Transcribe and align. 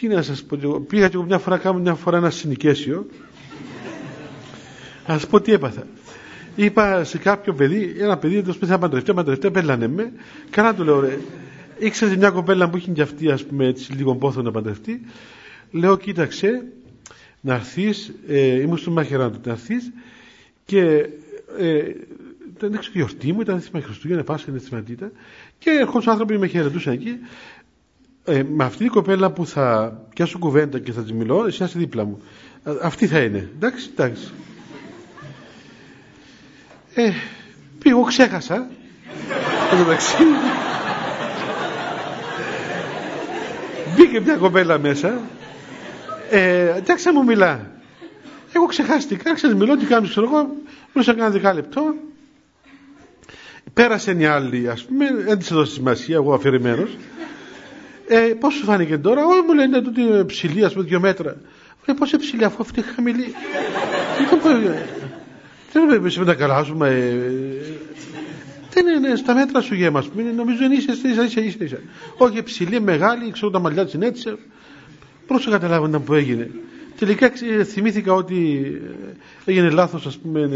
τι 0.00 0.08
να 0.08 0.22
σας 0.22 0.42
πω 0.42 0.58
εγώ. 0.62 0.80
Πήγα 0.80 1.08
και 1.08 1.14
εγώ 1.14 1.24
μια 1.24 1.38
φορά, 1.38 1.58
κάνω 1.58 1.78
μια 1.78 1.94
φορά 1.94 2.16
ένα 2.16 2.30
συνοικέσιο. 2.30 3.06
Α 5.06 5.18
πω 5.30 5.40
τι 5.40 5.52
έπαθα. 5.52 5.86
Είπα 6.56 7.04
σε 7.04 7.18
κάποιο 7.18 7.54
παιδί, 7.54 7.94
ένα 7.98 8.18
παιδί, 8.18 8.42
το 8.42 8.52
σπίτι 8.52 8.70
θα 8.70 8.78
παντρευτεί, 8.78 9.14
παντρευτεί, 9.14 9.50
πέλανε 9.50 9.88
με. 9.88 10.12
Καλά 10.50 10.74
του 10.74 10.84
λέω, 10.84 11.00
ρε. 11.00 11.18
Ήξερε 11.78 12.16
μια 12.16 12.30
κοπέλα 12.30 12.70
που 12.70 12.76
είχε 12.76 12.90
και 12.90 13.02
αυτή, 13.02 13.30
ας 13.30 13.44
πούμε, 13.44 13.66
έτσι, 13.66 13.92
λίγο 13.92 14.16
πόθο 14.16 14.42
να 14.42 14.50
παντρευτεί. 14.50 15.00
Λέω, 15.70 15.96
κοίταξε, 15.96 16.64
να 17.40 17.54
έρθεις, 17.54 18.12
ε, 18.28 18.60
ήμουν 18.60 18.76
στο 18.76 18.90
μάχερά 18.90 19.30
του, 19.30 19.40
να 19.44 19.52
έρθεις 19.52 19.92
και 20.64 21.08
ε, 21.58 21.82
ήταν 22.56 22.74
έξω 22.74 22.90
η 22.92 22.98
γιορτή 22.98 23.32
μου, 23.32 23.40
ήταν 23.40 23.62
με 23.72 23.80
Χριστούγεννα, 23.80 24.24
Πάσχα, 24.24 24.50
είναι 24.50 24.58
σημαντικά. 24.58 25.10
Και 25.58 25.70
ερχόντουσαν 25.70 26.12
άνθρωποι 26.12 26.34
που 26.34 26.40
με 26.40 26.46
χαιρετούσαν 26.46 26.92
εκεί. 26.92 27.18
Ε, 28.28 28.42
με 28.42 28.64
αυτή 28.64 28.78
την 28.78 28.88
κοπέλα 28.92 29.30
που 29.30 29.46
θα 29.46 29.98
πιάσω 30.14 30.38
κουβέντα 30.38 30.78
και 30.78 30.92
θα 30.92 31.02
της 31.02 31.12
μιλώ, 31.12 31.44
εσύ 31.46 31.64
είσαι 31.64 31.78
δίπλα 31.78 32.04
μου. 32.04 32.22
Αυτή 32.82 33.06
θα 33.06 33.18
είναι. 33.18 33.50
Εντάξει, 33.54 33.88
εντάξει. 33.92 34.30
Ε, 36.94 37.10
πήγω, 37.78 38.02
ξέχασα. 38.02 38.68
Εντάξει. 39.72 40.14
Μπήκε 43.96 44.20
μια 44.20 44.36
κοπέλα 44.36 44.78
μέσα. 44.78 45.20
Ε, 46.30 46.74
εντάξει, 46.76 47.10
μου 47.10 47.24
μιλά. 47.24 47.70
Εγώ 48.52 48.66
ξεχάστηκα, 48.66 49.34
ξέρω, 49.34 49.56
μιλώ, 49.56 49.76
τι 49.76 49.86
κάνω, 49.86 50.08
ξέρω 50.08 50.26
εγώ. 50.26 50.48
Μπορούσα 50.92 51.12
να 51.12 51.18
κάνω 51.18 51.32
δεκά 51.32 51.54
λεπτό. 51.54 51.94
Πέρασε 53.74 54.14
μια 54.14 54.34
άλλη, 54.34 54.68
ας 54.68 54.84
πούμε, 54.84 55.14
δεν 55.14 55.38
της 55.38 55.50
έδωσε 55.50 55.72
σημασία, 55.72 56.14
εγώ 56.14 56.34
αφηρημένος. 56.34 56.96
Ε, 58.08 58.18
πώς 58.40 58.54
σου 58.54 58.64
φάνηκε 58.64 58.98
τώρα, 58.98 59.24
Όχι, 59.24 59.40
μου 59.46 59.54
λένε 59.54 59.80
τούτη 59.82 60.02
ψηλή, 60.26 60.64
ας 60.64 60.72
πούμε, 60.72 60.84
δύο 60.84 61.00
μέτρα. 61.00 61.36
Λέει, 61.86 61.96
πώς 61.98 62.14
ψηλή, 62.18 62.44
αφού 62.44 62.56
αυτή 62.60 62.80
είναι 62.80 62.88
χαμηλή. 62.94 63.34
Δεν 65.72 65.86
πρέπει 65.88 66.18
να 66.18 66.24
τα 66.24 66.34
καλάζουμε. 66.34 66.88
Δεν 68.70 68.86
είναι 68.86 69.16
στα 69.16 69.34
μέτρα 69.34 69.60
σου 69.60 69.74
γέμα, 69.74 70.04
πούμε. 70.12 70.30
Νομίζω 70.36 70.64
είναι 70.64 70.74
ίσα, 70.74 70.92
ίσα, 70.92 71.24
ίσα, 71.24 71.40
ίσα, 71.40 71.64
ίσα. 71.64 71.78
Όχι 72.16 72.42
ψηλή, 72.42 72.80
μεγάλη, 72.80 73.30
ξέρω 73.30 73.50
τα 73.50 73.58
μαλλιά 73.58 73.84
της 73.84 73.92
είναι 73.92 74.06
έτσι. 74.06 74.36
Πώς 75.26 75.46
να 75.46 75.52
καταλάβω 75.52 75.98
που 76.00 76.14
έγινε. 76.14 76.50
Τελικά 76.98 77.30
θυμήθηκα 77.64 78.12
ότι 78.12 78.72
έγινε 79.44 79.70
λάθος 79.70 80.06
ας 80.06 80.16
πούμε 80.16 80.48